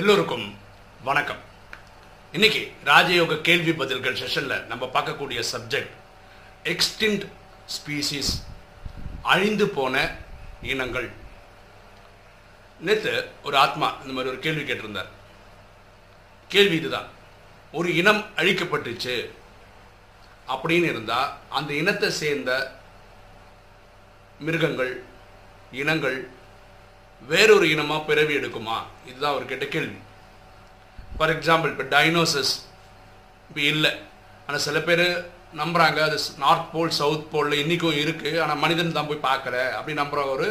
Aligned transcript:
எல்லோருக்கும் 0.00 0.58
வணக்கம். 1.04 1.36
இன்னைக்கு 2.32 2.72
ராஜயோக 2.84 3.40
கேள்வி 3.40 3.72
பதில்கள் 3.72 4.14
செஷன்ல 4.14 4.64
நம்ம 4.64 4.86
பார்க்கக்கூடிய 4.86 5.44
சப்ஜெக்ட் 5.52 5.90
எக்ஸ்டிண்ட் 6.64 7.28
ஸ்பீசிஸ் 7.66 8.30
அழிந்து 9.22 9.68
போன 9.68 10.16
இனங்கள். 10.62 11.10
நேற்று 12.80 13.30
ஒரு 13.42 13.56
ஆத்மா 13.56 13.90
இந்த 13.90 14.12
மாதிரி 14.12 14.30
ஒரு 14.30 14.38
கேள்வி 14.38 14.72
கேட்டிருந்தார். 14.72 15.08
கேள்வி 16.48 16.76
இதுதான். 16.76 17.08
ஒரு 17.72 17.96
இனம் 17.96 18.24
அழிக்கப்பட்டுச்சு 18.36 19.30
அப்படின்னு 20.48 20.82
இருந்தா 20.82 21.38
அந்த 21.48 21.74
இனத்தை 21.74 22.10
சேர்ந்த 22.10 22.78
மிருகங்கள் 24.38 25.02
இனங்கள் 25.72 26.30
வேறொரு 27.28 27.66
இனமாக 27.70 28.06
பிறவி 28.08 28.34
எடுக்குமா? 28.38 28.76
இதுதான் 29.08 29.32
அவர் 29.32 29.50
கேட்ட 29.50 29.66
கேள்வி. 29.74 29.98
ஃபார் 31.16 31.32
எக்ஸாம்பிள் 31.36 31.72
இப்போ 31.72 31.86
டைனோசஸ் 31.96 32.52
இப்போ 33.48 33.60
இல்லை. 33.72 33.92
ஆனால் 34.46 34.64
சில 34.66 34.78
பேர் 34.88 35.04
நம்புகிறாங்க 35.60 36.00
அது 36.08 36.18
நார்த் 36.42 36.70
போல் 36.72 36.96
சவுத் 36.98 37.30
போலில் 37.30 37.60
இன்றைக்கும் 37.62 37.98
இருக்குது 38.02 38.40
ஆனால் 38.42 38.60
மனிதன் 38.64 38.96
தான் 38.98 39.08
போய் 39.10 39.26
பார்க்கல 39.28 39.56
அப்படி 39.78 39.96
நம்புகிற 40.00 40.26
ஒரு 40.34 40.48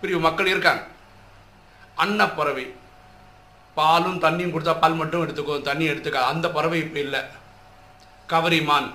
பிரிவு 0.00 0.20
மக்கள் 0.26 0.52
இருக்காங்க. 0.54 0.82
அன்னப்பறவை 2.04 2.66
பாலும் 3.78 4.20
தண்ணியும் 4.24 4.52
கொடுத்தா 4.54 4.74
பால் 4.82 5.00
மட்டும் 5.00 5.24
எடுத்துக்கோ 5.24 5.54
தண்ணி 5.68 5.84
எடுத்துக்க. 5.92 6.20
அந்த 6.32 6.46
பறவை 6.56 6.78
இப்போ 6.84 6.98
இல்லை. 7.06 7.20
கவரி 8.32 8.60
மான் 8.70 8.88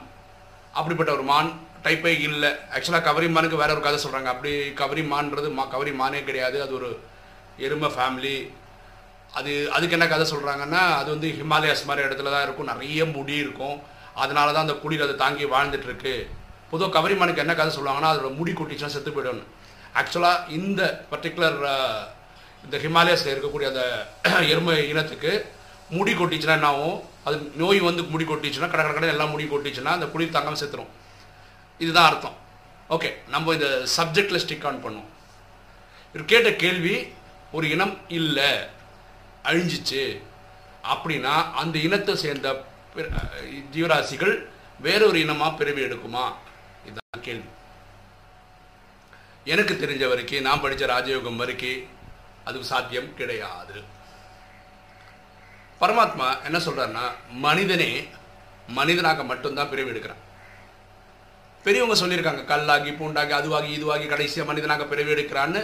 அப்படிப்பட்ட 0.77 1.11
ஒரு 1.17 1.23
மான். 1.31 1.51
டைப்பே 1.85 2.11
இல்லை. 2.27 2.49
ஆக்சுவலாக 2.75 3.05
கவரி 3.09 3.27
மானுக்கு 3.35 3.61
வேற 3.61 3.71
ஒரு 3.75 3.83
கதை 3.85 3.99
சொல்கிறாங்க 4.03 4.29
அப்படி 4.33 4.51
கவரி 4.81 5.03
மான்றது 5.13 5.47
மா 5.57 5.63
கவரி 5.75 5.93
மானே 6.01 6.19
கிடையாது. 6.27 6.57
அது 6.65 6.73
ஒரு 6.79 6.89
எருமை 7.65 7.89
ஃபேமிலி 7.95 8.35
அது 9.39 9.51
அதுக்கு 9.75 9.95
என்ன 9.97 10.07
கதை 10.13 10.25
சொல்கிறாங்கன்னா 10.33 10.83
அது 10.99 11.09
வந்து 11.15 11.27
ஹிமாலயாஸ் 11.39 11.87
மாதிரி 11.89 12.05
இடத்துல 12.07 12.31
தான் 12.35 12.45
இருக்கும். 12.47 12.69
நிறைய 12.73 13.05
முடி 13.15 13.35
இருக்கும். 13.43 13.77
அதனால 14.23 14.47
தான் 14.55 14.65
அந்த 14.67 14.77
குளிர் 14.83 15.05
அதை 15.05 15.15
தாங்கி 15.23 15.45
வாழ்ந்துட்டுருக்கு. 15.55 16.15
பொதுவாக 16.71 16.93
கவரி 16.97 17.15
மானுக்கு 17.19 17.43
என்ன 17.43 17.53
கதை 17.59 17.71
சொல்லுவாங்கன்னா 17.77 18.11
அதோட 18.13 18.29
முடி 18.39 18.51
கொட்டிச்சுன்னா 18.59 18.95
செத்து 18.95 19.11
போயிடும்னு. 19.15 19.45
ஆக்சுவலாக 19.99 20.49
இந்த 20.57 20.81
பர்டிகுலர் 21.11 21.59
இந்த 22.65 22.77
ஹிமாலயாஸில் 22.85 23.33
இருக்கக்கூடிய 23.33 23.67
அந்த 23.73 23.83
எருமை 24.53 24.75
இனத்துக்கு 24.91 25.31
முடி 25.97 26.11
கொட்டிச்சுன்னா 26.19 26.57
என்ன 26.59 26.67
ஆகும் 26.73 26.97
அது 27.27 27.35
நோய் 27.61 27.79
வந்து 27.87 28.03
முடி 28.11 28.25
கொட்டிச்சுன்னா 28.31 28.69
கடை 28.73 28.83
கடை 28.83 28.93
கடை 28.97 29.09
எல்லாம் 29.13 29.31
முடி 29.33 29.45
கொட்டிச்சுன்னா 29.53 29.93
அந்த 29.97 30.07
குளிர் 30.13 30.35
தாங்காமல் 30.35 30.61
செத்துரும். 30.61 30.91
இதுதான் 31.83 32.09
அர்த்தம். 32.09 32.37
ஓகே 32.95 33.09
நம்ம 33.33 33.53
இந்த 33.57 33.69
சப்ஜெக்டில் 33.97 34.43
ஸ்டிக் 34.43 34.65
ஆன் 34.69 34.83
பண்ணுவோம். 34.85 35.11
இவர் 36.13 36.31
கேட்ட 36.31 36.49
கேள்வி 36.63 36.95
ஒரு 37.57 37.65
இனம் 37.75 37.95
இல்லை 38.19 38.49
அழிஞ்சிச்சு 39.49 40.03
அப்படின்னா 40.93 41.35
அந்த 41.61 41.75
இனத்தை 41.87 42.13
சேர்ந்த 42.25 42.49
ஜீவராசிகள் 43.75 44.35
வேறொரு 44.85 45.17
இனமாக 45.25 45.57
பிறவி 45.59 45.81
எடுக்குமா? 45.87 46.25
இதுதான் 46.87 47.25
கேள்வி. 47.27 47.49
எனக்கு 49.53 49.73
தெரிஞ்ச 49.83 50.03
வரைக்கும் 50.11 50.45
நான் 50.47 50.63
படித்த 50.63 50.85
ராஜயோகம் 50.93 51.41
வரைக்கும் 51.43 51.83
அது 52.47 52.63
சாத்தியம் 52.71 53.13
கிடையாது. 53.19 53.77
பரமாத்மா 55.81 56.27
என்ன 56.47 56.57
சொல்கிறாருன்னா 56.65 57.05
மனிதனே 57.45 57.91
மனிதனாக 58.79 59.23
மட்டும்தான் 59.31 59.71
பிறவி 59.71 59.91
எடுக்கிறான். 59.91 60.21
பெரியவங்க 61.65 61.95
சொல்லியிருக்காங்க 62.01 62.43
கல்லாகி 62.51 62.91
பூண்டாகி 62.99 63.33
அதுவாகி 63.39 63.69
இதுவாகி 63.77 64.05
கடைசியாக 64.13 64.49
மனிதனாக 64.51 64.85
பிறவி 64.91 65.11
எடுக்கிறான்னு 65.15 65.61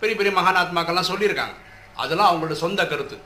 பெரிய 0.00 0.14
பெரிய 0.18 0.32
மகானாத்மாக்கள்லாம் 0.38 1.10
சொல்லியிருக்காங்க. 1.10 1.54
அதெல்லாம் 2.02 2.30
அவங்களோட 2.30 2.54
சொந்த 2.64 2.80
கருத்து. 2.92 3.16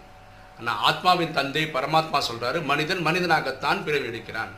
ஆனால் 0.59 0.81
ஆத்மாவின் 0.89 1.35
தந்தை 1.39 1.63
பரமாத்மா 1.77 2.19
சொல்கிறாரு 2.29 2.59
மனிதன் 2.71 3.03
மனிதனாகத்தான் 3.09 3.81
பிறவி 3.87 4.07
எடுக்கிறான். 4.11 4.53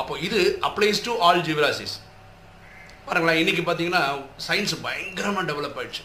அப்போ 0.00 0.14
இது 0.26 0.40
அப்ளைஸ் 0.68 1.04
டு 1.06 1.12
ஆல் 1.26 1.44
ஜீவராசிஸ் 1.48 1.96
பாருங்களேன் 3.06 3.40
இன்றைக்கி 3.42 3.62
பார்த்தீங்கன்னா 3.64 4.02
சயின்ஸ் 4.46 4.74
பயங்கரமாக 4.86 5.46
டெவலப் 5.50 5.78
ஆயிடுச்சு. 5.80 6.04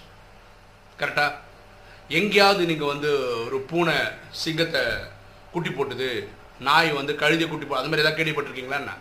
கரெக்டாக 1.01 1.37
எங்கேயாவது 2.19 2.63
நீங்கள் 2.71 2.91
வந்து 2.93 3.09
ஒரு 3.45 3.57
பூனை 3.69 3.97
சிங்கத்தை 4.43 4.83
குட்டி 5.53 5.71
போட்டுது 5.77 6.09
நாய் 6.67 6.89
வந்து 6.99 7.13
கழுதியை 7.21 7.47
குட்டி 7.49 7.67
போ 7.67 7.77
அது 7.79 7.89
மாதிரி 7.89 8.03
ஏதாவது 8.03 8.19
கேள்விப்பட்டிருக்கீங்களா 8.19 8.79
என்ன? 8.83 8.95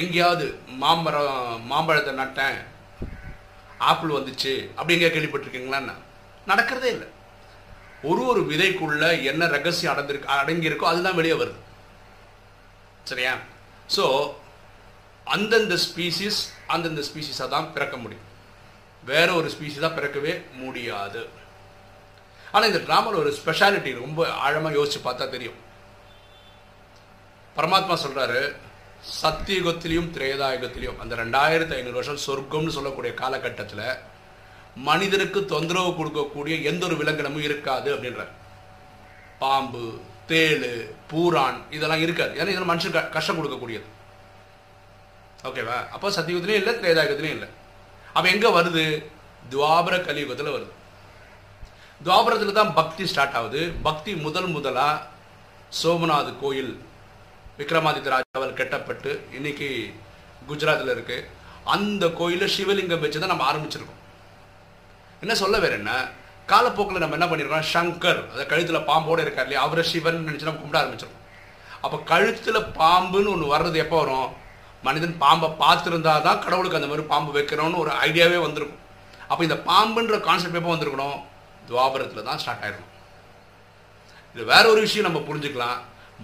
எங்கேயாவது 0.00 0.46
மாம்பழம் 0.82 1.64
மாம்பழத்தை 1.70 2.12
நட்டேன் 2.20 2.58
ஆப்பிள் 3.90 4.16
வந்துச்சு 4.16 4.52
அப்படிங்க 4.78 5.08
கேள்விப்பட்டிருக்கீங்களா 5.14 5.80
நடக்கிறதே 6.50 6.88
இல்லை. 6.96 7.08
ஒரு 8.10 8.22
ஒரு 8.30 8.40
விதைக்குள்ள 8.50 9.04
என்ன 9.30 9.42
ரகசியம் 9.56 9.92
அடங்கிருக்கு 9.92 10.32
அடங்கியிருக்கோ 10.36 10.86
அதுதான் 10.92 11.18
வெளியே 11.18 11.36
வருது. 11.42 11.60
சரியா? 13.10 13.32
ஸோ 13.96 14.04
அந்தந்த 15.34 15.74
ஸ்பீசிஸ் 15.86 16.40
அந்தந்த 16.74 17.02
ஸ்பீசிஸாக 17.08 17.52
தான் 17.54 17.68
பிறக்க 17.74 17.96
முடியும். 18.04 18.26
வேற 19.10 19.28
ஒரு 19.40 19.48
ஸ்பீசிஸாக 19.54 19.96
பிறக்கவே 19.98 20.32
முடியாது. 20.62 21.22
ஆனால் 22.52 22.70
இந்த 22.70 22.80
ட்ராமாவில் 22.86 23.22
ஒரு 23.24 23.30
ஸ்பெஷாலிட்டி 23.40 23.92
ரொம்ப 24.04 24.20
ஆழமாக 24.44 24.76
யோசிச்சு 24.78 25.00
பார்த்தா 25.04 25.26
தெரியும். 25.34 25.58
பரமாத்மா 27.56 27.96
சொல்கிறாரு 28.04 28.42
சத்தியுகத்திலையும் 29.22 30.10
திரேதாயுகத்திலையும். 30.10 30.98
அந்த 30.98 31.14
ரெண்டாயிரத்தி 31.14 31.74
ஐநூறு 31.74 31.92
வருஷம் 31.92 32.16
சொர்க்கம்னு 32.16 32.68
சொல்லக்கூடிய 32.68 33.14
காலகட்டத்தில் 33.14 33.94
மனிதனுக்கு 34.76 35.44
தொந்தரவு 35.44 35.90
கொடுக்கக்கூடிய 35.90 36.62
எந்த 36.62 36.86
ஒரு 36.86 36.96
விலங்கினமும் 36.96 37.42
இருக்காது 37.42 37.94
அப்படின்ற 37.94 38.26
பாம்பு 39.38 40.00
தேளு 40.28 40.90
பூரான் 41.10 41.62
இதெல்லாம் 41.70 42.00
இருக்காது. 42.00 42.30
ஏன்னா 42.30 42.48
இதெல்லாம் 42.48 42.70
மனுஷன் 42.70 42.90
க- 42.90 43.00
கஷ்டம் 43.00 43.38
கொடுக்கக்கூடியது. 43.38 43.82
ஓகேவா? 45.44 45.88
அப்போ 45.88 46.10
சத்தியுகத்திலையும் 46.10 46.48
இல்லை 46.48 46.74
திரேதாயுகத்திலையும் 46.74 47.30
இல்லை. 47.30 47.48
அப்போ 48.12 48.28
எங்கே 48.28 48.48
வருது? 48.48 49.04
துவாபர 49.50 50.00
கலியுகத்தில் 50.00 50.52
வருது. 50.54 50.70
துவாபரத்தில் 52.04 52.52
தான் 52.52 52.74
பக்தி 52.74 53.06
ஸ்டார்ட் 53.06 53.34
ஆகுது. 53.34 53.72
பக்தி 53.82 54.14
முதல் 54.14 54.46
முதலாக 54.46 55.06
சோமநாத் 55.82 56.34
கோயில் 56.40 56.84
விக்ரமாதித்ய 57.58 58.10
ராஜாவால் 58.14 58.58
கெட்டப்பட்டு 58.58 59.10
இன்னைக்கு 59.38 59.68
குஜராத்தில் 60.50 60.92
இருக்கு. 60.94 61.16
அந்த 61.74 62.04
கோயிலில் 62.18 62.52
சிவலிங்கம் 62.54 63.02
வச்சு 63.02 63.18
தான் 63.22 63.32
நம்ம 63.32 63.46
ஆரம்பிச்சிருக்கோம். 63.50 64.00
என்ன 65.24 65.34
சொல்ல 65.42 65.58
வேற 65.64 65.74
என்ன? 65.80 65.92
காலப்போக்கில் 66.52 67.02
நம்ம 67.02 67.16
என்ன 67.18 67.26
பண்ணிருக்கோம்? 67.30 67.66
சங்கர் 67.74 68.20
அதை 68.32 68.44
கழுத்தில் 68.52 68.86
பாம்போடு 68.88 69.24
இருக்கார் 69.24 69.46
இல்லையா? 69.46 69.64
அவரை 69.66 69.84
சிவன் 69.90 70.26
நினச்சி 70.28 70.48
நம்ம 70.48 70.62
கும்பிட 70.62 70.80
ஆரம்பிச்சிருக்கோம். 70.82 71.20
அப்போ 71.84 71.96
கழுத்தில் 72.12 72.60
பாம்புன்னு 72.80 73.32
ஒன்று 73.34 73.52
வர்றது 73.54 73.78
எப்போ 73.84 73.98
வரும்? 74.02 74.30
மனிதன் 74.86 75.14
பாம்பை 75.24 75.48
பார்த்துருந்தா 75.62 76.14
தான் 76.28 76.42
கடவுளுக்கு 76.44 76.78
அந்த 76.80 76.90
மாதிரி 76.90 77.06
பாம்பு 77.12 77.30
வைக்கணும்னு 77.38 77.82
ஒரு 77.84 77.92
ஐடியாவே 78.06 78.38
வந்திருக்கும். 78.46 78.80
அப்போ 79.30 79.42
இந்த 79.48 79.58
பாம்புன்ற 79.70 80.16
கான்செப்ட் 80.28 80.60
எப்போ 80.60 80.72
வந்திருக்கணும்? 80.74 81.18
துவாபரத்தில் 81.68 82.28
தான் 82.28 82.40
ஸ்டார்ட் 82.42 82.64
ஆயிருக்கும் 82.64 82.90
இது 84.34 84.44
வேற 84.52 84.64
ஒரு 84.72 84.80
விஷயம் 84.84 85.06
நம்ம 85.08 85.20
புரிஞ்சுக்கலாம். 85.28 85.78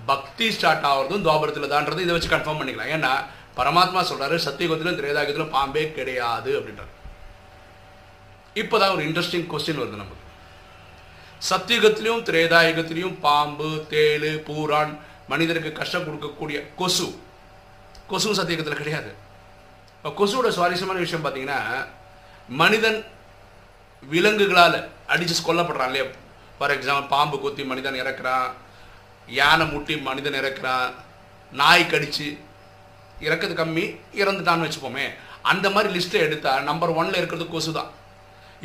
பக்தி 0.07 0.53
ஸ்டார்ட் 0.53 0.85
ஆகிறதும் 0.85 1.25
துவாபரத்தில் 1.27 1.73
தான்றது. 1.73 1.99
இதை 1.99 2.15
வச்சு 2.15 2.29
கன்ஃபார்ம் 2.29 2.61
பண்ணிக்கலாம். 2.61 2.93
ஏன்னா 2.97 3.13
பரமாத்மா 3.57 4.01
சொல்கிறாரு 4.11 4.39
சத்தியகுத்திலும் 4.45 4.99
திரேதாயுகத்திலும் 4.99 5.51
பாம்பே 5.51 5.93
கிடையாது 5.93 6.59
அப்படின்றார். 6.59 6.93
இப்போதான் 8.55 8.95
ஒரு 8.95 9.05
இன்ட்ரெஸ்டிங் 9.07 9.47
கொஸ்டின் 9.53 9.81
வருது 9.81 10.03
நமக்கு. 10.03 10.27
சத்தியுகத்திலையும் 11.51 12.25
திரேதாயுகத்திலையும் 12.29 13.21
பாம்பு 13.21 13.87
தேள் 13.89 14.43
பூரான் 14.43 14.99
மனிதருக்கு 15.29 15.73
கஷ்டம் 15.73 16.07
கொடுக்கக்கூடிய 16.07 16.75
கொசு. 16.77 17.21
கொசு 18.07 18.35
சத்தியுகத்தில் 18.35 18.81
கிடையாது. 18.81 19.15
இப்போ 20.05 20.25
கொசுவோட 20.25 20.49
சுவாரஸ்யமான 20.49 20.99
விஷயம் 20.99 21.25
பார்த்தீங்கன்னா 21.25 21.87
மனிதன் 22.49 23.05
விலங்குகளால் 24.11 24.89
அடிச்சு 25.09 25.35
கொல்லப்படுறான் 25.47 25.85
இல்லையா? 25.85 26.05
ஃபார் 26.59 26.85
எக்ஸாம்பிள் 26.85 27.09
பாம்பு 27.09 27.41
கொத்தி 27.41 27.65
மனிதன் 27.65 27.95
இறக்குறான். 27.95 28.51
யானை 29.39 29.65
முட்டி 29.73 29.95
மனிதன் 30.09 30.39
இறக்குறான் 30.41 30.89
நாய் 31.53 31.91
கடிச்சு 31.93 32.29
இறக்குறது 33.27 33.55
கம்மி 33.61 33.85
இறந்துட்டான்னு 34.21 34.67
வச்சுப்போமே. 34.67 35.07
அந்த 35.51 35.67
மாதிரி 35.75 35.89
லிஸ்ட்டை 35.95 36.21
எடுத்தால் 36.27 36.67
நம்பர் 36.69 36.97
ஒன்ல 37.01 37.21
இருக்கிறது 37.21 37.47
கொசு 37.55 37.73
தான் 37.79 37.93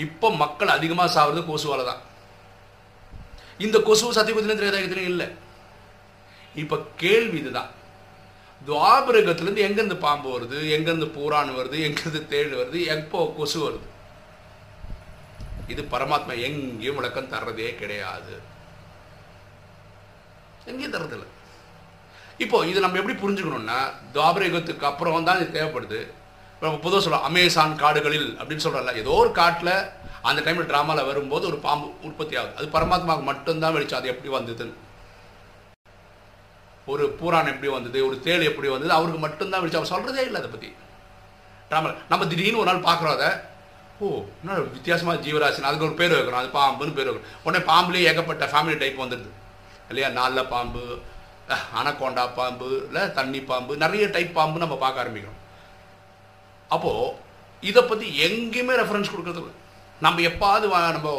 இப்போ 0.06 0.27
மக்கள் 0.42 0.75
அதிகமாக 0.77 1.13
சாவது 1.15 1.42
கொசுவால் 1.50 1.89
தான் 1.89 2.01
இந்த 3.65 3.77
கொசு 3.88 4.12
சத்தியகுதிலும் 4.18 4.60
திரேதாயுகத்திலும் 4.60 5.10
இல்லை. 5.12 5.27
இப்போ 6.62 6.77
கேள்வி 7.04 7.38
இதுதான். 7.42 7.71
துவாபரகத்துலேருந்து 8.68 9.65
எங்கேருந்து 9.68 9.98
பாம்பு 10.06 10.27
வருது 10.33 10.57
எங்கேருந்து 10.75 11.10
பூரான் 11.18 11.57
வருது 11.60 11.77
எங்கேருந்து 11.88 12.21
தேள் 12.33 12.54
வருது 12.60 12.80
எப்போ 12.95 13.19
கொசு 13.38 13.60
வருது? 13.65 13.88
இது 15.74 15.81
பரமாத்மா 15.94 16.33
எங்கேயும் 16.48 17.00
விளக்கம் 17.00 17.31
தர்றதே 17.33 17.69
கிடையாது. 17.81 18.36
எங்கேயும் 20.71 20.95
தர்றதில்லை 20.95 21.30
இப்போ 22.44 22.57
இது 22.71 22.83
நம்ம 22.83 23.00
எப்படி 23.01 23.15
புரிஞ்சுக்கணும்னா 23.24 23.80
துவாபர 24.13 24.44
யுகத்துக்கு 24.50 24.89
அப்புறம் 24.89 25.27
தான் 25.27 25.39
இது 25.42 25.56
தேவைப்படுது. 25.57 26.00
இப்போ 26.54 26.65
நம்ம 26.68 26.80
பொதுவாக 26.86 27.01
சொல்கிறோம் 27.04 27.27
அமேசான் 27.30 27.75
காடுகளில் 27.81 28.30
அப்படின்னு 28.39 28.63
சொல்கிறோம்ல 28.65 28.94
ஏதோ 29.01 29.13
ஒரு 29.24 29.31
காட்டில் 29.42 29.74
அந்த 30.30 30.39
டைமில் 30.45 30.69
ட்ராமாவில் 30.71 31.07
வரும்போது 31.10 31.44
ஒரு 31.51 31.57
பாம்பு 31.65 31.88
உற்பத்தி 32.07 32.36
ஆகுது. 32.39 32.56
அது 32.60 32.68
பரமாத்மாவுக்கு 32.75 33.30
மட்டும்தான் 33.31 33.75
வெளிச்சம் 33.75 34.00
அது 34.00 34.12
எப்படி 34.13 34.31
வந்ததுன்னு 34.38 34.80
ஒரு 36.94 37.04
பூரான் 37.19 37.51
எப்படி 37.51 37.69
வந்தது? 37.74 38.00
ஒரு 38.07 38.15
தேள் 38.25 38.48
எப்படி 38.51 38.68
வந்தது? 38.74 38.92
அவருக்கு 38.98 39.19
மட்டும்தான் 39.25 39.62
வெளிச்சம். 39.63 39.81
அவர் 39.81 39.94
சொல்கிறதே 39.94 40.24
இல்லை 40.27 40.39
அதை 40.42 40.50
பற்றி 40.56 40.69
ட்ராமாவில் 41.69 42.01
நம்ம 42.12 42.25
திடீர்னு 42.31 42.62
ஒரு 42.63 42.69
நாள் 42.71 42.88
பார்க்குறோம் 42.89 43.15
அதை. 43.18 43.30
ஓ 44.01 44.07
என்ன 44.42 44.57
வித்தியாசமாக 44.77 45.24
ஜீவராசின்னு. 45.25 45.69
அதுக்கு 45.69 45.88
ஒரு 45.89 45.95
பேர் 46.01 46.18
வைக்கிறோம் 46.18 46.42
அது 46.42 46.51
பாம்புன்னு 46.60 46.98
பேர் 46.98 47.10
வைக்கிறோம் 47.10 47.31
உடனே 47.48 47.62
பாம்புலேயே 47.71 48.07
ஏகப்பட்ட 48.12 48.45
ஃபேமிலி 48.54 48.77
டைப் 48.83 49.04
வந்துடுது. 49.04 49.31
இல்லையா? 49.89 50.09
நாலில் 50.19 50.51
பாம்பு 50.53 50.83
அனக்கொண்டா 51.80 52.24
பாம்பு 52.39 52.69
இல்லை 52.88 53.03
தண்ணி 53.18 53.39
பாம்பு 53.51 53.74
நிறைய 53.83 54.06
டைப் 54.15 54.38
பாம்பு 54.38 54.63
நம்ம 54.63 54.75
பார்க்க 54.83 55.03
ஆரம்பிக்கிறோம். 55.03 55.39
அப்போது 56.75 57.15
இதை 57.69 57.81
பற்றி 57.83 58.07
எங்கேயுமே 58.27 58.74
ரெஃபரன்ஸ் 58.81 59.12
கொடுக்குறதில்ல 59.13 59.51
நம்ம 60.06 60.21
எப்பாவது 60.30 60.68
நம்ம 60.97 61.12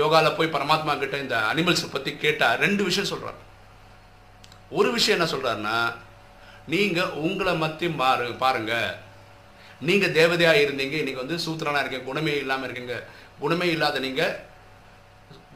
யோகாவில் 0.00 0.36
போய் 0.38 0.54
பரமாத்மா 0.54 0.92
கிட்ட 0.98 1.16
இந்த 1.24 1.36
அனிமல்ஸை 1.52 1.88
பற்றி 1.92 2.10
கேட்டால் 2.24 2.58
ரெண்டு 2.64 2.82
விஷயம் 2.88 3.10
சொல்கிறார் 3.12 3.38
ஒரு 4.78 4.88
விஷயம் 4.96 5.16
என்ன 5.18 5.28
சொல்கிறாருன்னா 5.32 5.76
நீங்கள் 6.72 7.14
உங்களை 7.26 7.52
மத்தி 7.62 7.86
மாறு 8.00 8.26
பாருங்கள் 8.42 8.90
நீங்கள் 9.88 10.14
தேவதையாக 10.18 10.62
இருந்தீங்க 10.64 10.96
இன்றைக்கி 11.00 11.22
வந்து 11.22 11.38
சூத்திரனாக 11.44 11.82
இருக்கீங்க 11.82 12.08
குணமே 12.10 12.32
இல்லாமல் 12.42 12.66
இருக்கீங்க. 12.66 12.96
குணமே 13.42 13.66
இல்லாத 13.74 14.00
நீங்கள் 14.06 14.34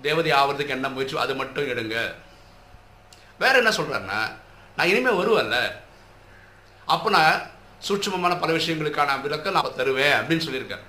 தேவதை 0.06 0.30
ஆகிறதுக்கு 0.40 0.76
என்ன 0.76 0.88
முயற்சி 0.94 1.18
அது 1.24 1.34
மட்டும் 1.40 1.70
எடுங்க. 1.72 1.96
வேறு 3.42 3.60
என்ன 3.62 3.72
சொல்கிறாருன்னா 3.78 4.20
நான் 4.76 4.90
இனிமேல் 4.92 5.18
வருவேன்ல. 5.20 5.58
அப்போ 6.94 7.08
நான் 7.16 7.34
சூட்சமமான 7.86 8.32
பல 8.42 8.50
விஷயங்களுக்கான 8.58 9.16
விளக்க 9.24 9.56
நான் 9.56 9.78
தருவேன் 9.80 10.16
அப்படின்னு 10.18 10.46
சொல்லியிருக்காரு. 10.46 10.84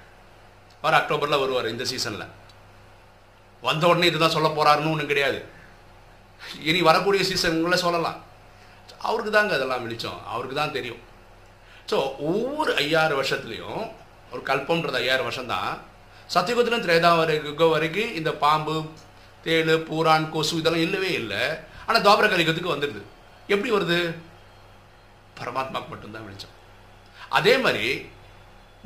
அவர் 0.84 0.98
அக்டோபரில் 1.00 1.42
வருவார் 1.44 1.74
இந்த 1.74 1.86
சீசனில் 1.92 2.32
வந்த 3.68 3.84
உடனே 3.92 4.10
இதுதான் 4.12 4.36
சொல்ல 4.36 4.50
போறாருன்னு 4.58 4.94
ஒன்றும் 4.94 5.12
கிடையாது. 5.12 5.40
இனி 6.70 6.80
வரக்கூடிய 6.90 7.22
சீசன்களை 7.30 7.78
சொல்லலாம். 7.86 8.20
அவருக்கு 9.08 9.32
தாங்க 9.36 9.54
அதெல்லாம் 9.58 9.84
வெளிச்சம். 9.86 10.20
அவருக்கு 10.34 10.58
தான் 10.62 10.76
தெரியும். 10.78 11.02
ஸோ 11.90 11.98
ஒவ்வொரு 12.30 12.72
ஐயாயிரம் 12.84 13.20
வருஷத்துலையும் 13.22 13.84
ஒரு 14.34 14.42
கல்பம்ன்றது 14.50 15.00
ஐயாயிரம் 15.04 15.28
வருஷம் 15.30 15.52
தான் 15.56 15.72
சத்தியுகத்திலும் 16.34 16.84
திரேதா 16.86 17.12
வரைக்கும் 17.22 17.74
வரைக்கும் 17.76 18.14
இந்த 18.20 18.32
பாம்பு 18.44 18.76
தேள் 19.46 19.72
பூரான் 19.90 20.30
கொசு 20.34 20.54
இதெல்லாம் 20.62 20.86
இல்லவே 20.88 21.12
இல்லை. 21.22 21.44
ஆனால் 21.88 22.04
துவாபர 22.06 22.28
கலிகத்துக்கு 22.34 22.74
வந்துடுது 22.74 23.02
எப்படி 23.54 23.72
வருது? 23.76 24.00
பரமாத்மாக்கு 25.40 25.90
மட்டும்தான் 25.94 26.26
வெளிச்சம். 26.28 26.54
அதே 27.38 27.54
மாதிரி 27.66 27.88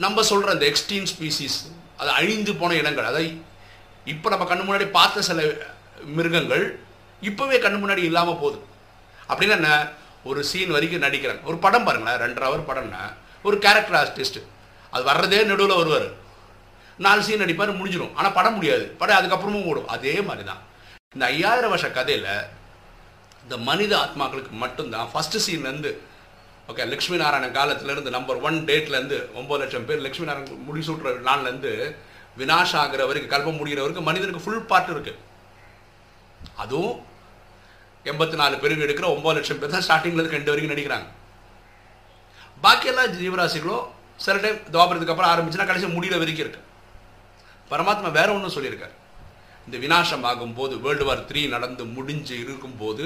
நம்ம 0.04 0.24
சொல்கிற 0.32 0.52
அந்த 0.56 0.66
எக்ஸ்டீம் 0.72 1.08
ஸ்பீசிஸ் 1.12 1.60
அது 2.02 2.10
அழிந்து 2.20 2.52
போன 2.60 2.76
இனங்கள் 2.82 3.10
அதை 3.12 3.26
இப்போ 4.14 4.28
நம்ம 4.34 4.46
கண்ணு 4.50 4.68
முன்னாடி 4.68 4.86
பார்த்த 4.98 5.28
சில 5.30 5.42
மிருகங்கள் 6.18 6.64
இப்போவே 7.30 7.58
கண்ணு 7.64 7.80
முன்னாடி 7.82 8.04
இல்லாமல் 8.10 8.40
போகுது. 8.42 8.60
அப்படின்னா 9.30 9.58
என்ன? 9.60 9.72
ஒரு 10.30 10.40
சீன் 10.50 10.72
வரைக்கும் 10.76 11.04
நடிக்கிறாங்க. 11.06 11.42
ஒரு 11.50 11.58
படம் 11.66 11.86
பாருங்களேன் 11.88 12.22
ரெண்டரை 12.24 12.46
ஹவர் 12.48 12.70
படம்னா 12.70 13.02
ஒரு 13.48 13.56
கேரக்டர் 13.66 13.98
ஆர்டிஸ்ட் 14.00 14.40
அது 14.94 15.04
வர்றதே 15.10 15.40
நடுவில் 15.50 15.80
வருவார். 15.80 16.08
நாலு 17.06 17.22
சீன் 17.26 17.44
நடிப்பார் 17.44 17.80
முடிஞ்சிடும் 17.82 18.16
ஆனால் 18.20 18.36
படம் 18.38 18.56
முடியாது. 18.58 18.86
படம் 19.02 19.18
அதுக்கப்புறமும் 19.20 19.68
ஓடும். 19.72 19.92
அதே 19.96 20.16
மாதிரி 20.30 20.46
தான் 20.50 20.64
இந்த 21.16 21.26
ஐயாயிரம் 21.34 21.74
வருஷ 21.74 21.88
கதையில் 21.98 22.32
இந்த 23.50 23.58
மனித 23.70 23.94
ஆத்மாக்களுக்கு 24.02 24.52
மட்டும்தான். 24.64 25.08
ஃபஸ்ட்டு 25.12 25.40
சீன்லேருந்து 25.46 25.92
ஓகே 26.72 26.84
லக்ஷ்மி 26.90 27.18
நாராயணன் 27.22 27.56
காலத்துலேருந்து 27.56 28.10
நம்பர் 28.16 28.42
ஒன் 28.48 28.58
டேட்லேருந்து 28.68 29.18
ஒம்பது 29.40 29.60
லட்சம் 29.62 29.88
பேர் 29.88 30.04
லக்ஷ்மி 30.04 30.26
நாராயணன் 30.28 30.66
முடிசூட்டுற 30.68 31.14
நாள்லேருந்து 31.28 31.72
வினாஷ் 32.40 32.76
ஆகிற 32.82 33.08
வரைக்கும் 33.12 33.32
கல்பம் 33.34 33.58
முடிகிற 33.60 33.80
வரைக்கும் 33.84 34.08
மனிதனுக்கு 34.10 34.44
ஃபுல் 34.44 34.68
பார்ட் 34.72 34.92
இருக்கு. 34.96 35.14
அதுவும் 36.64 36.94
எண்பத்தி 38.12 38.40
நாலு 38.42 38.62
பேருக்கு 38.66 38.88
எடுக்கிற 38.88 39.10
ஒம்பது 39.16 39.38
லட்சம் 39.40 39.62
பேர் 39.64 39.76
தான் 39.76 39.88
ஸ்டார்டிங்லேருந்து 39.88 40.38
ரெண்டு 40.38 40.54
வரைக்கும் 40.54 40.76
நடிக்கிறாங்க. 40.76 41.10
பாக்கி 42.68 42.94
எல்லா 42.94 43.08
ஜீவராசிகளும் 43.24 43.88
சில 44.28 44.38
டைம் 44.46 44.64
துவாபரத்துக்கு 44.76 45.16
அப்புறம் 45.16 45.34
ஆரம்பிச்சுன்னா 45.34 45.70
கடைசி 45.72 45.90
முடியல 45.98 46.22
வரைக்கும் 46.24 46.46
இருக்கு. 46.46 46.64
பரமாத்மா 47.72 48.18
வேற 48.22 48.30
ஒன்றும் 48.38 48.58
சொல்லியிருக்காரு. 48.60 48.96
இந்த 49.70 49.80
வினாசம் 49.86 50.24
ஆகும்போது 50.30 50.74
வேர்ல்டு 50.84 51.06
வார் 51.08 51.26
த்ரீ 51.30 51.42
நடந்து 51.56 51.84
முடிஞ்சு 51.96 52.36
இருக்கும்போது 52.44 53.06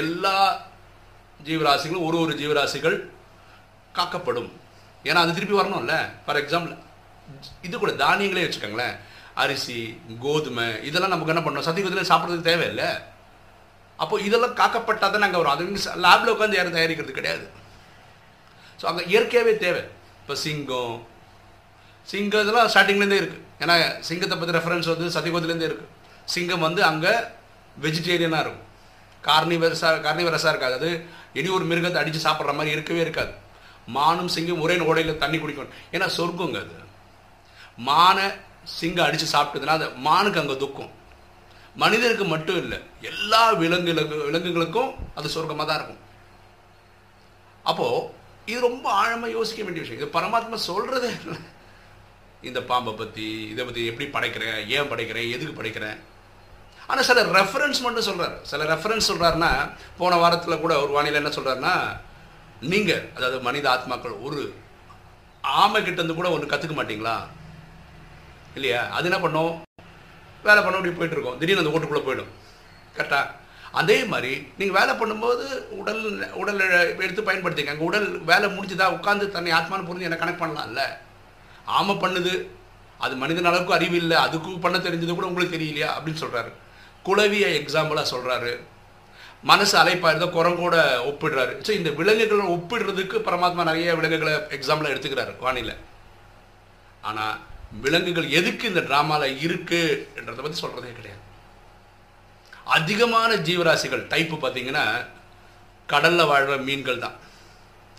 எல்லா 0.00 0.38
ஜீவராசிகளும் 1.46 2.06
ஒரு 2.08 2.16
ஒரு 2.22 2.32
ஜீவராசிகள் 2.40 2.96
காக்கப்படும். 3.98 4.50
ஏன்னா 5.08 5.20
அது 5.24 5.36
திருப்பி 5.36 5.56
வரணும்ல. 5.58 5.94
ஃபார் 6.24 6.40
எக்ஸாம்பிள் 6.42 6.72
இது 7.66 7.74
கூட 7.76 7.92
தானியங்களே 8.02 8.44
வச்சுக்கோங்களேன். 8.44 8.96
அரிசி 9.42 9.78
கோதுமை 10.24 10.66
இதெல்லாம் 10.88 11.14
நமக்கு 11.14 11.32
என்ன 11.34 11.42
பண்ணோம் 11.44 11.66
சத்தியகுதியில் 11.68 12.10
சாப்பிட்றதுக்கு 12.10 12.50
தேவையில்லை. 12.50 12.90
அப்போ 14.02 14.14
இதெல்லாம் 14.28 14.58
காக்கப்பட்டால் 14.60 15.14
தான் 15.14 15.24
நாங்கள் 15.24 15.42
வரும். 15.42 15.54
அது 15.56 16.02
லேபில் 16.06 16.34
உட்காந்து 16.34 16.58
யாரும் 16.58 16.76
தயாரிக்கிறது 16.78 17.18
கிடையாது. 17.18 17.46
ஸோ 18.80 18.86
அங்கே 18.90 19.04
இயற்கையாகவே 19.12 19.54
தேவை. 19.66 19.82
இப்போ 20.22 20.36
சிங்கம் 20.44 20.94
சிங்கம் 22.10 22.44
இதெல்லாம் 22.44 22.70
ஸ்டார்டிங்லேருந்தே 22.72 23.18
இருக்குது 23.22 23.42
ஏன்னா 23.62 23.74
சிங்கத்தை 24.08 24.36
பற்றி 24.40 24.56
ரெஃபரன்ஸ் 24.58 24.90
வந்து 24.92 25.14
சத்தியகுதிலேருந்தே 25.16 25.68
இருக்குது 25.68 25.92
சிங்கம் 26.34 26.64
வந்து 26.66 26.80
அங்கே 26.90 27.12
வெஜிடேரியனாக 27.84 28.44
இருக்கும். 28.44 28.62
கார்னிவரஸாக 29.28 30.00
கார்னிவரஸாக 30.06 30.52
இருக்காது. 30.54 30.74
அது 30.80 30.90
இனி 31.38 31.48
ஒரு 31.56 31.64
மிருகத்தை 31.70 31.98
அடித்து 32.02 32.20
சாப்பிட்ற 32.26 32.52
மாதிரி 32.58 32.74
இருக்கவே 32.76 33.00
இருக்காது. 33.06 33.32
மானும் 33.96 34.30
சிங்கம் 34.34 34.62
ஒரே 34.64 34.76
ஓடையில் 34.90 35.22
தண்ணி 35.24 35.38
குடிக்கணும் 35.40 35.74
ஏன்னா 35.94 36.06
சொர்க்கங்க 36.18 36.60
அது. 36.64 36.76
மானை 37.88 38.26
சிங்கம் 38.78 39.06
அடித்து 39.06 39.26
சாப்பிட்டதுன்னா 39.34 39.76
அது 39.78 39.88
மானுக்கு 40.06 40.40
அங்கே 40.42 40.56
துக்கம். 40.62 40.92
மனிதனுக்கு 41.82 42.24
மட்டும் 42.34 42.60
இல்லை 42.62 42.78
எல்லா 43.10 43.42
விலங்குகளுக்கு 43.62 44.16
விலங்குகளுக்கும் 44.28 44.92
அது 45.18 45.34
சொர்க்கமாக 45.34 45.66
தான் 45.68 45.78
இருக்கும். 45.80 46.02
அப்போது 47.70 48.06
இது 48.50 48.60
ரொம்ப 48.68 48.86
ஆழமாக 49.02 49.34
யோசிக்க 49.36 49.60
வேண்டிய 49.66 49.82
விஷயம். 49.84 50.00
இது 50.00 50.16
பரமாத்மா 50.18 50.58
சொல்கிறதே 50.70 51.10
இல்லை. 51.18 51.36
இந்த 52.48 52.60
பாம்பை 52.70 52.92
பற்றி 53.00 53.26
இதை 53.52 53.62
பற்றி 53.64 53.82
எப்படி 53.90 54.06
படைக்கிறேன் 54.16 54.58
ஏன் 54.76 54.90
படைக்கிறேன் 54.90 55.30
எதுக்கு 55.34 55.54
படைக்கிறேன்? 55.58 55.96
ஆனால் 56.90 57.06
சில 57.08 57.22
ரெஃபரன்ஸ் 57.38 57.80
மட்டும் 57.84 58.06
சொல்கிறார் 58.08 58.34
சில 58.50 58.64
ரெஃபரன்ஸ் 58.72 59.08
சொல்கிறாருன்னா 59.10 59.50
போன 60.00 60.16
வாரத்தில் 60.22 60.62
கூட 60.64 60.74
ஒரு 60.82 60.92
வானிலை 60.96 61.18
என்ன 61.20 61.32
சொல்கிறாருன்னா 61.36 61.74
நீங்கள் 62.72 63.02
அதாவது 63.16 63.38
மனித 63.46 63.66
ஆத்மாக்கள் 63.72 64.14
ஒரு 64.26 64.40
ஆமை 65.62 65.80
கிட்டேருந்து 65.80 66.18
கூட 66.18 66.28
ஒன்று 66.34 66.52
கற்றுக்க 66.52 66.74
மாட்டிங்களா? 66.76 67.16
இல்லையா? 68.58 68.82
அது 68.96 69.08
என்ன 69.08 69.18
பண்ணும்? 69.24 69.54
வேலை 70.46 70.60
பண்ண 70.62 70.78
அப்படி 70.78 70.94
போயிட்டுருக்கோம் 70.98 71.38
திடீர்னு 71.40 71.62
அந்த 71.62 71.74
ஓட்டுக்குள்ளே 71.74 72.04
போயிடும். 72.06 72.30
கரெக்டாக 72.96 73.44
அதே 73.80 73.96
மாதிரி 74.12 74.32
நீங்கள் 74.58 74.78
வேலை 74.78 74.92
பண்ணும்போது 75.00 75.46
உடல் 75.80 76.04
உடல் 76.42 76.60
எடுத்து 77.06 77.26
பயன்படுத்திங்க 77.28 77.72
அங்கே 77.74 77.88
உடல் 77.90 78.08
வேலை 78.30 78.46
முடிஞ்சுதா 78.54 78.86
உட்காந்து 78.98 79.34
தன்னை 79.34 79.52
ஆத்மான்னு 79.58 79.88
புரிஞ்சு 79.88 80.08
என்ன 80.08 80.20
கனெக்ட் 80.22 80.42
பண்ணலாம்ல. 80.44 80.84
ஆமை 81.78 81.94
பண்ணுது. 82.04 82.34
அது 83.04 83.14
மனிதன் 83.22 83.48
அளவுக்கு 83.50 83.76
அறிவு 83.78 83.96
இல்லை 84.02 84.16
அதுக்கு 84.26 84.50
பண்ண 84.64 84.76
தெரிஞ்சது 84.78 85.14
கூட 85.14 85.26
உங்களுக்கு 85.30 85.56
தெரியலையா? 85.56 85.88
அப்படின்னு 85.96 86.22
சொல்கிறாரு 86.24 86.50
குலவியை 87.08 87.50
எக்ஸாம்பிளாக 87.60 88.06
சொல்கிறாரு 88.12 88.52
மனசு 89.50 89.74
அலைப்பா 89.80 90.10
இருந்தால் 90.10 90.36
குரங்கோட 90.36 90.76
ஒப்பிடுறாரு. 91.08 91.52
ஸோ 91.66 91.70
இந்த 91.78 91.90
விலங்குகளை 91.98 92.46
ஒப்பிடுறதுக்கு 92.54 93.16
பரமாத்மா 93.28 93.62
நிறைய 93.70 93.94
விலங்குகளை 93.98 94.32
எக்ஸாம்பிளாக 94.58 94.94
எடுத்துக்கிறாரு 94.94 95.34
வானிலை 95.44 95.76
ஆனால் 97.08 97.36
விலங்குகள் 97.84 98.28
எதுக்கு 98.38 98.64
இந்த 98.72 98.82
ட்ராமாவில் 98.88 99.36
இருக்குன்றதை 99.44 100.40
பற்றி 100.42 100.58
சொல்கிறதே 100.62 100.92
கிடையாது. 100.98 101.22
அதிகமான 102.76 103.30
ஜீவராசிகள் 103.48 104.02
டைப்பு 104.12 104.36
பார்த்தீங்கன்னா 104.44 104.84
கடலில் 105.92 106.30
வாழ்கிற 106.30 106.56
மீன்கள் 106.68 107.04
தான் 107.04 107.16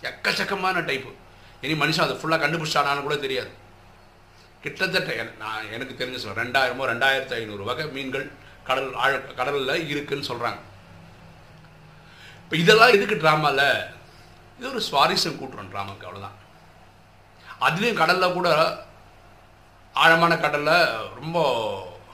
எக்கச்சக்கமான 0.09 0.81
டைப்பு 0.89 1.11
இனி 1.63 1.73
மனுஷன் 1.73 2.05
அதை 2.05 2.15
ஃபுல்லாக 2.19 2.41
கண்டுபிடிச்சானான்னு 2.43 3.05
கூட 3.05 3.15
தெரியாது. 3.17 3.51
கிட்டத்தட்ட 4.63 5.11
நான் 5.39 5.69
எனக்கு 5.71 5.93
தெரிஞ்ச 5.93 6.17
சொல்ல 6.17 6.41
ரெண்டாயிரமோ 6.43 6.87
ரெண்டாயிரத்து 6.91 7.35
ஐநூறு 7.35 7.63
வகை 7.63 7.85
மீன்கள் 7.95 8.25
கடல் 8.63 8.89
ஆழ 8.95 9.11
கடலில் 9.39 9.87
இருக்குன்னு 9.87 10.29
சொல்கிறாங்க 10.29 10.59
இப்போ 12.41 12.55
இதெல்லாம் 12.55 12.95
எதுக்கு 12.95 13.15
ட்ராமாவில் 13.15 13.65
இது 14.59 14.67
ஒரு 14.71 14.81
சுவாரஸ்யம் 14.89 15.39
கூட்டுறோம் 15.39 15.71
ட்ராமாக்கு 15.71 16.07
அவ்வளோதான் 16.07 16.37
அதுலேயும் 17.61 18.01
கடலில் 18.01 18.35
கூட 18.37 18.49
ஆழமான 19.95 20.33
கடலில் 20.37 20.75
ரொம்ப 21.15 21.37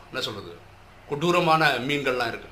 என்ன 0.09 0.21
சொல்கிறது 0.21 0.53
கொடூரமான 1.09 1.63
மீன்கள்லாம் 1.87 2.31
இருக்குது 2.31 2.51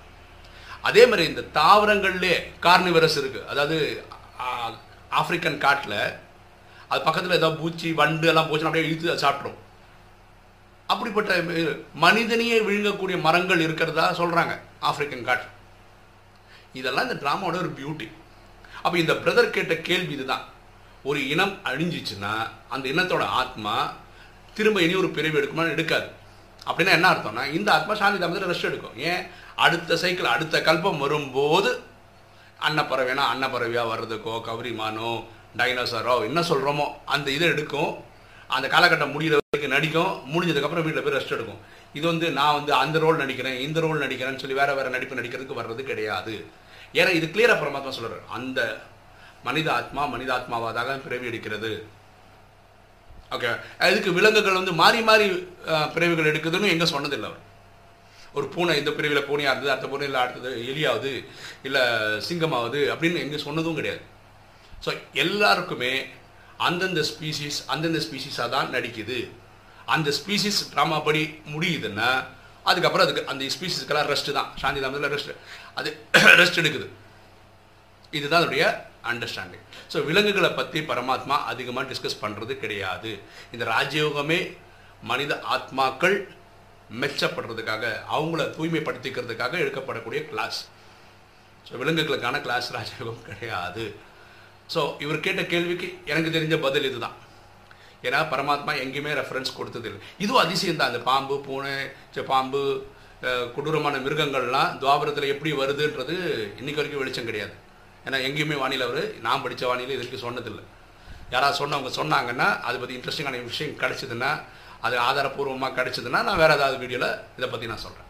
அதே 0.84 1.04
மாதிரி 1.06 1.24
இந்த 1.30 1.44
தாவரங்கள்லே 1.58 2.34
கார்னிவரஸ் 2.60 3.20
இருக்குது 3.22 3.48
அதாவது 3.48 3.78
ஆஃப்ரிக்கன் 4.42 4.80
ஆப்பிரிக்கன் 5.20 5.60
காட்டில் 5.60 6.00
அது 6.92 7.02
பக்கத்தில் 7.08 7.40
ஏதோ 7.40 7.50
பூச்சி 7.60 7.90
வண்டு 8.00 8.30
எல்லாம் 8.32 8.48
போச்சுன்னா 8.50 8.70
அப்படியே 8.70 8.88
இழுத்து 8.88 9.24
சாப்பிட்ரும் 9.26 9.60
அப்படிப்பட்ட 10.92 11.34
மனிதனையே 12.06 12.58
விழுங்கக்கூடிய 12.68 13.18
மரங்கள் 13.26 13.66
இருக்கிறதா 13.66 14.06
சொல்கிறாங்க 14.22 14.54
ஆப்பிரிக்கன் 14.88 15.28
காட். 15.28 15.46
இதெல்லாம் 16.80 17.06
இந்த 17.08 17.18
ட்ராமாவோட 17.22 17.58
ஒரு 17.64 17.72
பியூட்டி. 17.78 18.08
அப்போ 18.84 18.96
இந்த 19.04 19.14
பிரதர் 19.24 19.56
கேட்ட 19.56 19.74
கேள்வி 19.90 20.14
இதுதான். 20.18 20.44
ஒரு 21.10 21.20
இனம் 21.34 21.54
அழிஞ்சிச்சுன்னா 21.70 22.34
அந்த 22.74 22.86
இனத்தோட 22.94 23.24
ஆத்மா 23.42 23.76
திரும்ப 24.58 24.82
இனி 24.86 24.96
ஒரு 25.02 25.10
பிரிவு 25.18 25.40
எடுக்குமான்னு 25.42 25.76
எடுக்காது. 25.76 26.08
அப்படின்னா 26.68 26.94
என்ன 26.98 27.10
அர்த்தம்னா 27.14 27.44
இந்த 27.58 27.70
ஆத்மா 27.78 27.94
சாந்தி 28.02 28.20
தாமத்தில் 28.24 28.52
ரெஸ்ட் 28.52 28.70
எடுக்கும். 28.70 28.98
ஏன்? 29.12 29.24
அடுத்த 29.66 29.98
சைக்கிள் 30.04 30.34
அடுத்த 30.36 30.60
கல்பம் 30.68 31.04
வரும்போது 31.06 31.72
அன்னப்பறவைனா 32.68 33.24
அன்னப்பறவையாக 33.34 33.92
வர்றதுக்கோ 33.94 34.34
கௌரிமானோ 34.50 35.12
டைனோசரோ 35.60 36.16
என்ன 36.30 36.40
சொல்கிறோமோ 36.50 36.86
அந்த 37.14 37.28
இதை 37.38 37.48
எடுக்கும். 37.54 37.92
அந்த 38.56 38.68
காலகட்டம் 38.74 39.14
முடிகிற 39.16 39.38
வரைக்கும் 39.40 39.76
நடிக்கும். 39.76 40.12
முடிஞ்சதுக்கப்புறம் 40.34 40.86
வீட்டில் 40.86 41.06
போய் 41.06 41.16
ரெஸ்ட் 41.18 41.36
எடுக்கும். 41.38 41.62
இது 41.98 42.06
வந்து 42.12 42.28
நான் 42.40 42.58
வந்து 42.60 42.72
அந்த 42.84 42.98
ரோல் 43.04 43.22
நடிக்கிறேன் 43.24 43.58
இந்த 43.66 43.80
ரோல் 43.86 44.04
நடிக்கிறேன்னு 44.06 44.42
சொல்லி 44.44 44.60
வேறு 44.60 44.76
வேறு 44.78 44.96
நடிப்பு 44.96 45.20
நடிக்கிறதுக்கு 45.20 45.60
வர்றது 45.60 45.84
கிடையாது. 45.92 46.36
ஏன்னா 47.00 47.12
இது 47.20 47.28
கிளியராக 47.34 47.60
பரமாத்மா 47.62 47.94
சொல்கிறார் 47.98 48.26
அந்த 48.38 48.60
மனித 49.48 49.68
ஆத்மா 49.80 50.02
மனித 50.14 50.30
ஆத்மாவாதாக 50.38 50.98
பிறவி 51.06 51.30
எடுக்கிறது. 51.32 51.72
ஓகே 53.36 53.50
அதுக்கு 53.88 54.12
விலங்குகள் 54.18 54.60
வந்து 54.60 54.74
மாறி 54.82 55.00
மாறி 55.10 55.28
பிறவிகள் 55.96 56.30
எடுக்குதுன்னு 56.32 56.72
எங்கே 56.74 56.88
சொன்னதில்லை 56.94 57.28
அவர். 57.30 57.44
ஒரு 58.38 58.46
பூனை 58.54 58.74
இந்த 58.82 58.92
பிரிவில் 58.98 59.28
பூனையாக 59.30 59.54
இருந்தது 59.54 59.74
அடுத்த 59.74 59.88
பூனையில் 59.94 60.22
அடுத்தது 60.24 60.52
எலியாவது 60.72 61.12
இல்லை 61.68 61.84
சிங்கமாவது 62.28 62.82
அப்படின்னு 62.94 63.24
எங்கே 63.26 63.40
சொன்னதும் 63.46 63.78
கிடையாது. 63.80 64.04
ஸோ 64.86 64.92
எல்லாருக்குமே 65.24 65.94
அந்தந்த 66.68 67.02
ஸ்பீசிஸ் 67.12 67.60
அந்தந்த 67.74 68.00
ஸ்பீசிஸாக 68.08 68.48
தான் 68.56 68.72
நடிக்குது. 68.76 69.20
அந்த 69.96 70.10
ஸ்பீசிஸ் 70.20 70.60
ட்ராமா 70.74 70.98
படி 71.08 71.24
முடியுதுன்னா 71.54 72.10
அதுக்கப்புறம் 72.70 73.06
அதுக்கு 73.06 73.30
அந்த 73.32 73.44
ஸ்பீசிஸ்க்கெல்லாம் 73.56 74.10
ரெஸ்ட்டு 74.14 74.36
தான். 74.40 74.50
சாந்தி 74.62 74.82
தாமத்தில் 74.84 75.14
ரெஸ்ட் 75.16 75.32
அது 75.80 75.90
ரெஸ்ட் 76.42 76.60
எடுக்குது. 76.62 76.88
இதுதான் 78.18 78.42
அதோடைய 78.42 78.66
அண்டர்ஸ்டாண்டிங் 79.12 79.64
ஸோ 79.92 79.98
விலங்குகளை 80.10 80.50
பற்றி 80.60 80.80
பரமாத்மா 80.92 81.36
அதிகமாக 81.52 81.86
டிஸ்கஸ் 81.92 82.22
பண்ணுறது 82.24 82.54
கிடையாது. 82.64 83.12
இந்த 83.54 83.64
ராஜயோகமே 83.76 84.40
மனித 85.12 85.34
ஆத்மாக்கள் 85.56 86.18
மெச்சப்படுறதுக்காக 87.02 87.84
அவங்கள 88.16 88.44
தூய்மைப்படுத்திக்கிறதுக்காக 88.58 89.60
எடுக்கப்படக்கூடிய 89.64 90.22
கிளாஸ் 90.32 90.60
ஸோ 91.68 91.74
விலங்குகளுக்கான 91.82 92.42
கிளாஸ் 92.48 92.70
ராஜயோகம் 92.78 93.26
கிடையாது. 93.30 93.86
ஸோ 94.74 94.82
இவர் 95.04 95.26
கேட்ட 95.26 95.42
கேள்விக்கு 95.54 95.88
எனக்கு 96.12 96.34
தெரிஞ்ச 96.38 96.56
பதில் 96.66 96.88
இதுதான். 96.90 97.16
ஏன்னா 98.08 98.20
பரமாத்மா 98.34 98.74
எங்கேயுமே 98.84 99.12
ரெஃபரன்ஸ் 99.22 99.58
கொடுத்ததில்லை. 99.60 100.00
இதுவும் 100.24 100.44
அதிசயம் 100.44 100.80
தான் 100.80 100.92
அந்த 100.92 101.02
பாம்பு 101.10 101.36
பூனை 101.48 101.74
பாம்பு 102.32 102.62
கொடூரமான 103.56 103.96
மிருகங்கள்லாம் 104.06 104.70
துவாபரத்தில் 104.82 105.32
எப்படி 105.34 105.50
வருதுன்றது 105.62 106.16
இன்னைக்கு 106.60 106.80
வரைக்கும் 106.80 107.02
வெளிச்சம் 107.02 107.28
கிடையாது. 107.30 107.54
ஏன்னா 108.06 108.20
எங்கேயுமே 108.28 108.56
வானிலை 108.62 108.86
அவர் 108.88 109.04
நான் 109.26 109.44
படித்த 109.44 109.68
வானிலை 109.72 109.92
இது 109.96 110.02
வரைக்கும் 110.02 110.26
சொன்னதில்லை. 110.28 110.64
யாராவது 111.34 111.60
சொன்னவங்க 111.60 111.92
சொன்னாங்கன்னா 112.00 112.48
அதை 112.68 112.78
பற்றி 112.80 112.96
இன்ட்ரெஸ்டிங்கான 113.00 113.42
விஷயம் 113.52 113.76
கிடச்சிதுன்னா 113.84 114.32
அது 114.88 114.96
ஆதாரப்பூர்வமாக 115.08 115.76
கிடச்சிதுன்னா 115.80 116.20
நான் 116.28 116.40
வேறு 116.42 116.56
ஏதாவது 116.58 116.78
வீடியோவில் 116.84 117.12
இதை 117.40 117.50
பற்றி 117.52 117.70
நான் 117.72 117.84
சொல்கிறேன் 117.86 118.08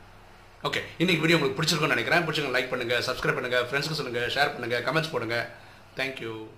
ஓகே 0.67 0.81
இன்றைக்கி 1.01 1.21
வீடியோ 1.23 1.37
உங்களுக்கு 1.37 1.57
பிடிச்சிருக்கும்னு 1.59 1.95
நினைக்கிறேன். 1.95 2.23
பிடிச்சிருங்க 2.27 2.55
லைக் 2.57 2.71
பண்ணுங்கள் 2.71 3.03
சப்ஸ்கிரைப் 3.09 3.37
பண்ணுங்கள் 3.39 3.65
ஃப்ரெண்ட்ஸ்க்கு 3.67 3.99
சொல்லுங்கள் 3.99 4.31
ஷேர் 4.35 4.53
பண்ணுங்கள் 4.55 4.83
கமெண்ட்ஸ் 4.87 5.13
போடுங்கள் 5.13 5.45
Thank 5.95 6.21
you. 6.21 6.49